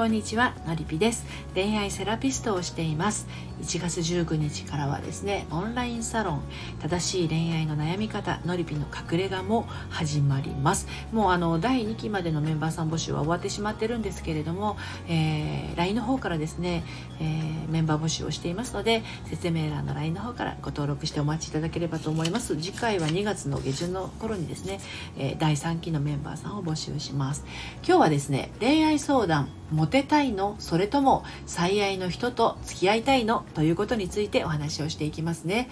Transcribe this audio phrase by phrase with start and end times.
[0.00, 1.26] こんにちはのりぴです。
[1.54, 3.28] 恋愛セラピストをしています。
[3.60, 6.42] 1月19日からはですねオンラインサロン
[6.80, 10.88] 正しい恋愛の悩み方のりぴの隠れ家も始まります。
[11.12, 16.82] もうあの第2期までのメンバーさん募集は終わってしまってるんですけれども、えー、LINE の方からですね、
[17.20, 22.56] えー、メンバー募集をしていますので説明欄の LINE の方からご登録してお待ちいただければと思います。
[22.56, 24.80] 次回は2月の下旬の頃にですね、
[25.18, 27.44] えー、第3期のメンバーさんを募集します。
[27.86, 29.50] 今日はですね恋愛相談
[29.90, 30.56] テたいの？
[30.58, 33.44] それとも最愛の人と付き合いたいの？
[33.54, 35.68] ということについてお話をしていきますね。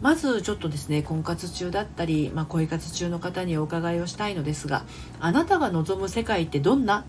[0.00, 4.84] まずちょっとですね婚活中だったり、まあ、恋活中の方にお伺いをしたいのですが
[5.20, 7.06] あなたが望む世界ってどんな、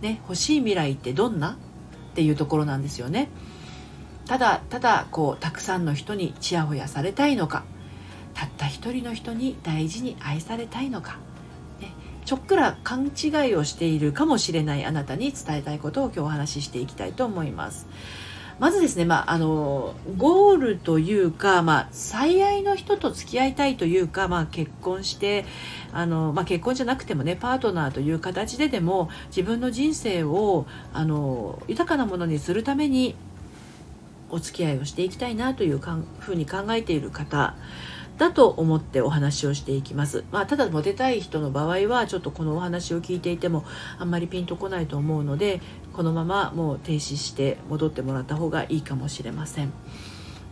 [0.00, 1.52] ね、欲しい未来ってどんな？
[1.52, 1.56] っ
[2.14, 3.28] ていうところなんですよね。
[4.26, 7.64] ただただこうたくさんの人にちやほやされたいのか
[8.34, 11.18] たった一人の人に大事に愛されたいのか。
[12.28, 17.86] ちょっくら勘違いをしているかもしれないあなたに伝えたいことを今日お話ししていきたいと思います。
[18.58, 25.46] まずですね、まあ、あのゴールというか、まあ、最愛の人と付き合いたいというか、まあ、結婚して
[25.90, 33.14] あの、まあ、結婚じゃなくてもねパートナーという形ででも自分の人生をあの豊かなものにするために
[34.28, 37.54] お付き合いをしていきたいなというかんふうに考えている方
[38.18, 40.24] だと思ってお話をしていきます。
[40.32, 43.64] まあ、ただモテたい人の場合はちょっとこのお話を聞いていても
[43.98, 45.60] あんまりピンとこないと思うので
[45.92, 49.72] このままもう停止して戻ってもらった方がいいかもしれません。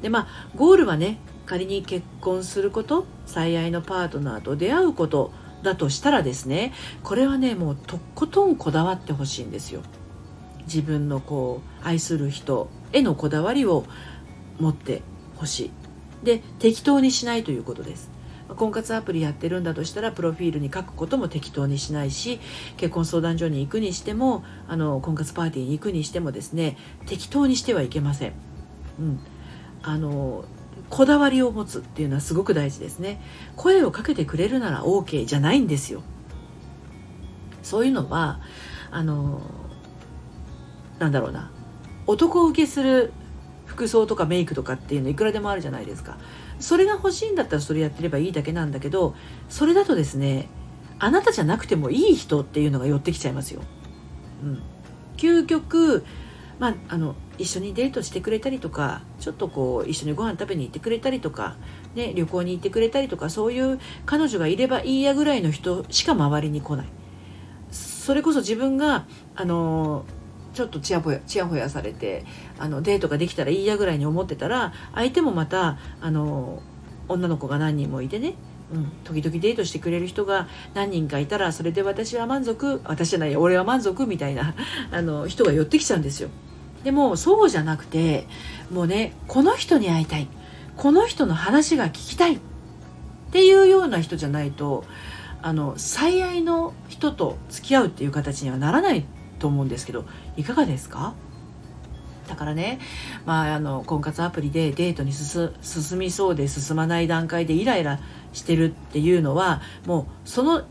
[0.00, 9.83] でまあゴールはね仮に結婚すること最愛のパートナーと出会うことだとしたらですねこれはねもうとことんこだわってほしいんですよ。
[10.67, 13.84] 自分のこう愛する人へのこだわりを
[14.58, 15.03] 持って
[15.36, 15.70] ほしい
[16.22, 18.11] で適当にしないということです
[18.55, 22.39] 婚活アプリやってるんだとしたらプロフィールに書くことも適当にしないし
[22.77, 28.33] 結婚相談所に行くにしてもあの婚活パーティーに行くにしてもですね適当にしてはいけません。
[29.01, 29.20] うん、
[29.83, 30.45] あの
[30.89, 33.20] こだわりを持つっていうのはすごく大事ですね。
[33.57, 36.02] 声をかけてくれるなら OK じゃないんですよ。
[37.62, 38.41] そういうのは
[38.92, 39.42] あの
[41.01, 41.51] なんだろうな
[42.07, 43.12] 男受けする
[43.77, 46.17] 服装とかメイクとかっていうのいくらでもあるじゃないですか。
[46.59, 49.14] それが欲しいんだったらそれやってればいいだけなんだけど
[49.51, 50.48] それだとですね
[50.98, 53.61] あなたじゃなくてもいい人っていうのが寄ってきちゃいますよ。
[54.42, 54.63] うん、
[55.17, 56.05] 究極
[56.59, 61.57] まあ、あの一緒にデートしてくれたりとかちょっとこう一緒にご飯食べに行ってくれたりとか、
[61.95, 66.86] ね、旅行に行ってくれたりとかそういう彼女がいればいいやぐらいの人しか周りに来ない。
[67.70, 69.05] それこそ自分が
[69.35, 70.07] あの
[70.56, 72.24] ちょっとちやほやちやほやされて
[72.58, 76.62] あのデートができたらいいやぐらいに思ってたら相手もまたあの
[77.08, 78.34] 女の子が何人もいてね
[78.72, 84.56] うん、時々デートしてくれる人が何人かいたらそれで私は満足私じゃない俺は満足みたいな
[84.90, 86.30] あの人が寄ってきちゃうんですよ。
[86.83, 88.27] でもそうじゃなくて
[88.73, 90.27] もうねこの人に会いたい
[90.77, 92.40] この人の話が聞きたいっ
[93.30, 94.84] ていうような人じゃないと
[95.42, 99.05] あの最愛の人と付き合うっていう形にはならない。
[99.39, 100.05] と思うんですけど
[100.36, 101.14] いかがですか？
[102.29, 102.80] だからね、
[103.24, 108.01] まあ、あの婚活アプリでデートに進みそうで進まない段階でイライラ
[108.33, 110.64] してるっていうのはもうその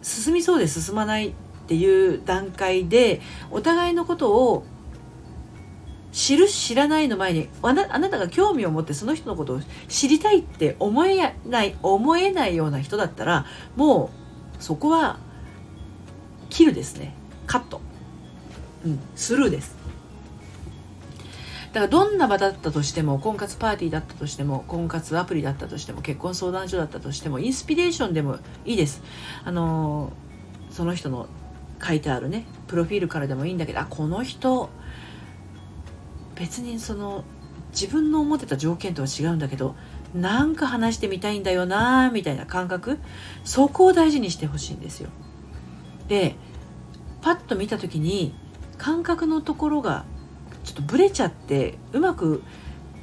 [0.00, 1.32] 進みそうで進まないっ
[1.68, 4.64] ていう段階でお互いのことを
[6.12, 13.44] 知る知らないの前にあなあなたが興味を持ってその人のことを知りたいって思えない思えないような人だったら
[13.76, 14.10] も
[14.58, 15.18] うそこは
[16.48, 17.12] 切るですね
[17.46, 17.82] カット。
[18.86, 19.74] うん、スルーです。
[21.72, 29.02] だからどんな場だったとしても婚活パーティーだったとしても婚活アプリだったとしても結婚相談所だったとしてもインスピレーションでもいいです。
[29.44, 30.12] あの
[30.70, 31.26] その人の
[31.84, 34.70] 書いてあるねプロフィールからでもいいんだけどあこの人
[36.34, 37.24] 別にその
[37.72, 39.74] 自分の思ってた条件とは違うんだけど
[40.14, 42.98] なんか話してみたいんだよなみたいな感覚
[43.44, 45.10] そこを大事にしてほしいんですよ。
[46.08, 46.36] で
[47.20, 48.34] パッと見た時に
[48.78, 50.04] 感覚のところが
[50.64, 52.42] ちょっとブレちゃってうまく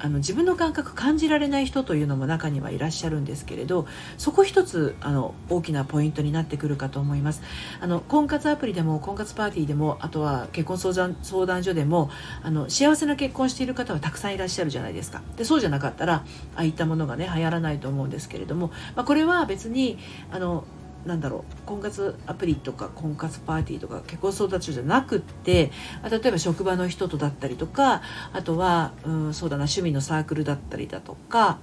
[0.04, 3.88] あの自分の感覚感じられない人というのも中にはいらっしゃるんですけれど
[4.18, 7.42] そこ一つあの大きなポイントになってくるかと思います。
[7.80, 12.10] あの婚活アプリでも婚活パーティーでもあとは結婚相談相談所でも
[12.44, 15.22] あの幸せな結婚している方はたくさんいらっしゃるじゃないですか。
[15.38, 16.24] でそうじゃなかったらあ
[16.58, 19.98] あいったものがね流行らないと思うんですけれども、まあ、これは別に
[20.32, 20.66] あの
[21.06, 25.72] なんだろう婚活アプリとか婚活パーティーとか結婚相談所じゃなくって
[26.10, 28.02] 例えば職場の人とだったりとか
[28.32, 31.60] あとは、うん、そうだな趣味のサークルだったりだとか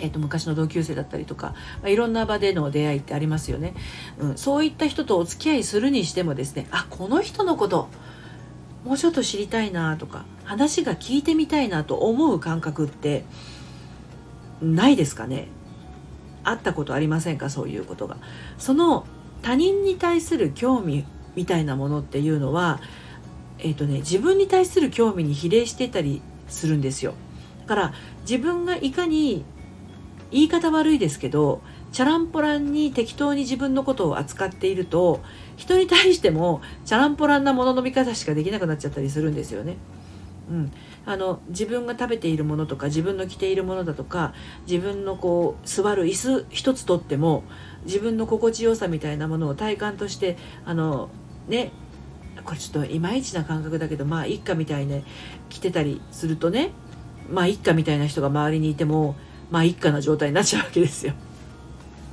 [0.00, 3.74] えーと、昔の同級生だったりとか、まあ、いろんな場での出会いってありますよね、
[4.18, 7.88] うん、そういった人とお付き合いするにしてもですねあこの人のこと
[8.84, 13.24] もうちょっと知りたいなとか話が聞いてみたいなと思う感覚って
[14.60, 15.48] ないですかね。
[16.44, 17.50] あったことありませんか？
[17.50, 18.16] そういうことが。
[18.58, 19.06] その
[19.42, 21.04] 他人に対する興味
[21.34, 22.80] みたいなものっていうのは
[23.58, 27.14] え、ー、とね自分に対する興味に比例してたりするんですよ。
[27.62, 29.44] だから自分がいかに
[30.30, 31.60] 言い方悪いですけど
[31.92, 35.20] チャランポランに適当に自分のことを扱っていると
[35.56, 39.76] 人に対してもチャランポランなものの見方しかできなくなっちゃったりするんですよね。
[40.50, 40.72] うん、
[41.06, 44.34] あの自分が食べているものとか自分の着ているものだとか
[44.66, 47.44] 自分のこう座る椅子一つとっても
[47.86, 51.08] 自分の心地よさみたいなものを体感としてあの
[51.48, 51.72] ね
[52.44, 55.04] これちょっといまいちな感覚だけどまあ一家みたいね
[55.48, 56.72] 着てたりするとね
[57.30, 59.16] まあ一家みたいな人が周りにいても
[59.50, 61.14] まあ一家な状態になっちゃうわけですよ。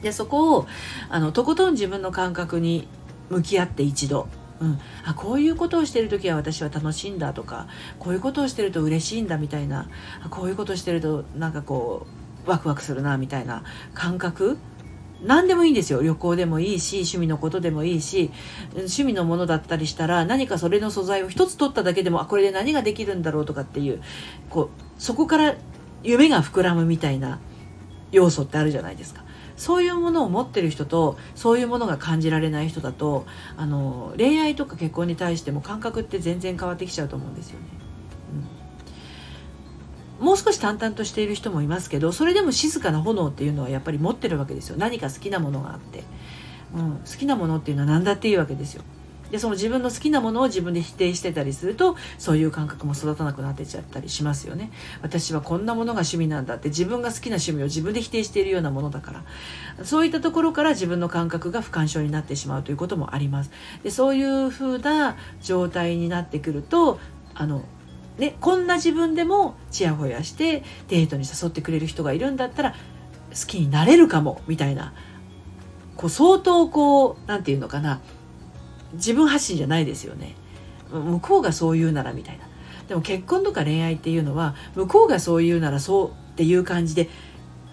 [0.01, 0.67] でそこを
[1.09, 2.87] あのとことん自分の感覚に
[3.29, 4.27] 向き合って一度
[4.61, 7.67] うん、あこういうことをしてる時は私は楽しいんだとか
[7.97, 9.89] こういうことをしてると嬉しいんだみたいな
[10.29, 12.05] こういうことをしてるとなんかこ
[12.45, 13.63] うワクワクするなみたいな
[13.95, 14.57] 感覚？
[15.23, 16.01] 何でもいいんですよ。
[16.01, 18.31] 旅行でもいいし趣味のことでもいいし
[18.73, 24.01] 趣味のものだったりしたら何かそれの素材を一つ取っただけでもあこれで何ができるんだろうとかっていう
[24.49, 25.55] こうそこから
[26.03, 27.39] 夢が膨らむみたいな
[28.11, 29.23] 要素ってあるじゃないですか。
[29.57, 33.25] そういうものを持ってる人とそういうものが感じられない人だと
[33.57, 37.65] あの恋愛とか結婚に対しても感覚って全然変わってきちゃうと思うんですよね。
[40.19, 46.03] うん、もう少し淡々としている人もいますけどそれでも静かな炎っていうのはやっぱり持ってるわけですよ何か好きなものがあって、
[46.75, 48.83] うん、好きなものっていうのは何だっていいわけですよ。
[49.31, 54.71] でその自分の好きなものを自分で否定してたりするとそういう感覚も育たなくなってちゃったりしますよね。
[55.01, 59.23] 私はこんなものが趣味なんだって自分が好きな趣味を自分で否定しているようなものだから。
[59.83, 63.51] そういったところから自分の感覚が不干渉になってしまうということもあります。
[63.83, 66.99] でそういう風な状態になってくると
[67.33, 67.63] あの
[68.17, 74.93] ね、こんな自分でもちやほやしてデートに誘ってくれる人がいるんだったら好きになれるかもみたいな
[75.95, 78.01] こう相当こう何て言うのかな
[78.93, 80.35] 自分発信じゃないですよね。
[80.91, 82.45] 向こうがそう言うならみたいな。
[82.87, 87.09] でも結婚とか恋愛っていうのは向こうがそう言うならそうっていう感じで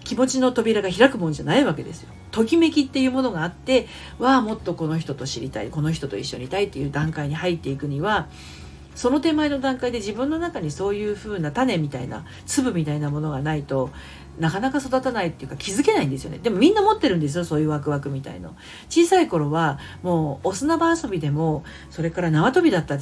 [0.03, 2.09] 気持ちの扉が開くもんじゃないわけですよ。
[2.31, 3.87] ときめきっていうものがあって
[4.19, 8.27] わあもっとこの人と知りたいこの人と一緒にいたいっていう段階に入っていくには
[8.99, 13.91] その手前の段階で自分の中にそういう風な種みたいな粒みたいなものがないと
[14.37, 16.39] なかなか育たないっていうか気づけないんですよね。
[16.39, 18.57] でもみんな持ってるんですよそういうワクワクみたいの。
[18.89, 22.97] 小さい頃はもうお砂場遊びでもそれから縄跳びだった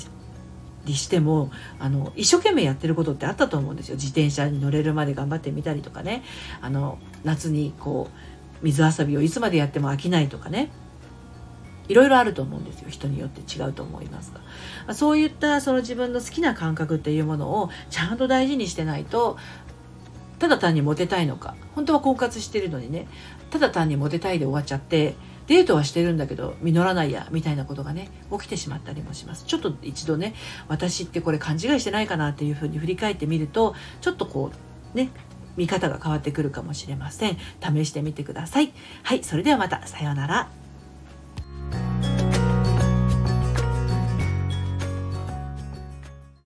[0.86, 1.50] りしても
[1.80, 3.96] あの一生懸命やってることってあったと思うんですよ。
[3.96, 6.22] 自転車に乗れるまで頑張ってみたりとかね。
[6.62, 8.12] あの夏にこ
[8.62, 10.70] う水遊びをいつまでやっても飽きないとかね。
[11.88, 12.90] いろいろあると思うんですよ。
[12.90, 14.34] 人によって違うと思います
[14.88, 14.94] が。
[14.94, 19.38] そういったその自分の好きな感覚っていうものをちゃんと大事にしてないと
[20.40, 21.56] ただ単にモテたいのか。
[21.76, 23.08] 本当は婚活してるのにね。
[23.50, 25.16] ただ単にモテたいで終わっちゃって
[25.48, 29.46] デートはしてるんだけど実らないやみたいなことがね起きてしまったりもします。
[29.46, 30.36] ちょっと一度ね
[30.68, 34.52] 私ってこれ勘違いしてないかなっていうふうに振り返ってみるとちょっとこ
[34.94, 35.10] うね
[35.56, 37.38] 見方が変わってくるかもしれません。
[37.62, 38.74] 試してみてください。
[39.04, 39.88] はいそれではまた。
[39.88, 40.67] さようなら。